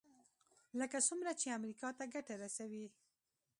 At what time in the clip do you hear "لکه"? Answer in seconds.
0.79-0.97